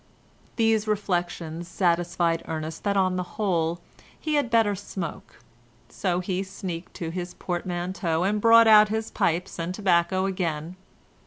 [0.55, 3.79] These reflections satisfied Ernest that on the whole
[4.19, 5.35] he had better smoke,
[5.89, 10.75] so he sneaked to his portmanteau and brought out his pipes and tobacco again.